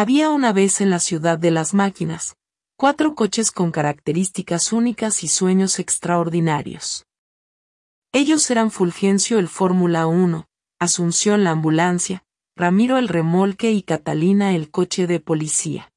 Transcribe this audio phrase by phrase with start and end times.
[0.00, 2.34] Había una vez en la ciudad de las máquinas,
[2.78, 7.04] cuatro coches con características únicas y sueños extraordinarios.
[8.10, 12.24] Ellos eran Fulgencio el Fórmula 1, Asunción la ambulancia,
[12.56, 15.92] Ramiro el remolque y Catalina el coche de policía.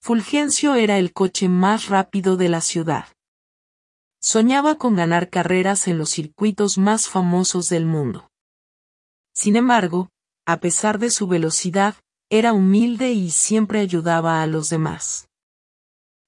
[0.00, 3.08] Fulgencio era el coche más rápido de la ciudad.
[4.18, 8.30] Soñaba con ganar carreras en los circuitos más famosos del mundo.
[9.34, 10.08] Sin embargo,
[10.46, 11.96] a pesar de su velocidad,
[12.30, 15.28] era humilde y siempre ayudaba a los demás.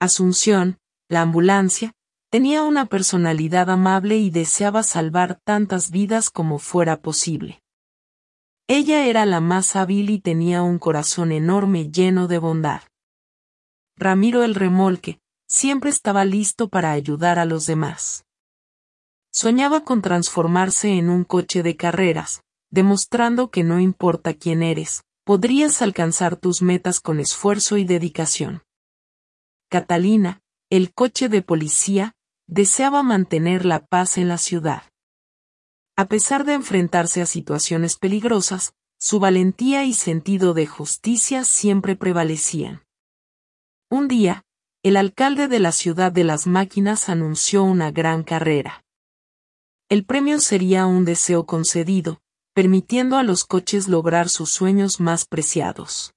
[0.00, 1.92] Asunción, la ambulancia,
[2.30, 7.62] tenía una personalidad amable y deseaba salvar tantas vidas como fuera posible.
[8.68, 12.82] Ella era la más hábil y tenía un corazón enorme lleno de bondad.
[13.96, 18.24] Ramiro el remolque, siempre estaba listo para ayudar a los demás.
[19.32, 25.82] Soñaba con transformarse en un coche de carreras, demostrando que no importa quién eres, podrías
[25.82, 28.62] alcanzar tus metas con esfuerzo y dedicación.
[29.68, 32.14] Catalina, el coche de policía,
[32.46, 34.84] deseaba mantener la paz en la ciudad.
[35.98, 42.84] A pesar de enfrentarse a situaciones peligrosas, su valentía y sentido de justicia siempre prevalecían.
[43.90, 44.46] Un día,
[44.82, 48.82] el alcalde de la ciudad de las máquinas anunció una gran carrera.
[49.90, 52.22] El premio sería un deseo concedido,
[52.58, 56.12] permitiendo a los coches lograr sus sueños más preciados.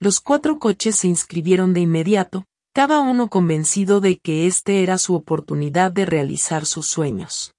[0.00, 2.44] Los cuatro coches se inscribieron de inmediato,
[2.74, 7.54] cada uno convencido de que este era su oportunidad de realizar sus sueños.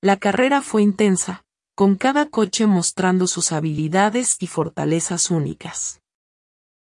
[0.00, 6.00] La carrera fue intensa, con cada coche mostrando sus habilidades y fortalezas únicas.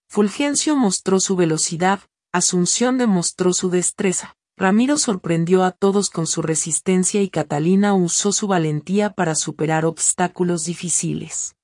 [0.08, 7.22] Fulgencio mostró su velocidad, Asunción demostró su destreza, Ramiro sorprendió a todos con su resistencia
[7.22, 11.56] y Catalina usó su valentía para superar obstáculos difíciles.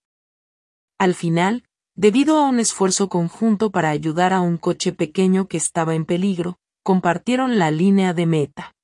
[0.99, 1.65] Al final,
[1.95, 6.59] debido a un esfuerzo conjunto para ayudar a un coche pequeño que estaba en peligro,
[6.83, 8.75] compartieron la línea de meta.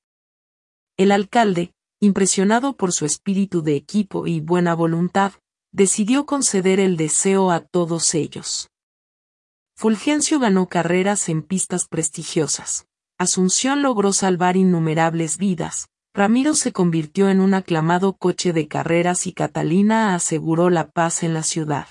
[0.97, 5.33] El alcalde, impresionado por su espíritu de equipo y buena voluntad,
[5.73, 8.69] decidió conceder el deseo a todos ellos.
[9.75, 12.87] Fulgencio ganó carreras en pistas prestigiosas.
[13.19, 19.33] Asunción logró salvar innumerables vidas, Ramiro se convirtió en un aclamado coche de carreras y
[19.33, 21.87] Catalina aseguró la paz en la ciudad.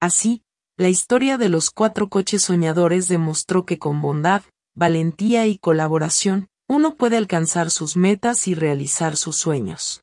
[0.00, 0.42] Así,
[0.76, 4.42] la historia de los cuatro coches soñadores demostró que con bondad,
[4.74, 10.02] valentía y colaboración, uno puede alcanzar sus metas y realizar sus sueños.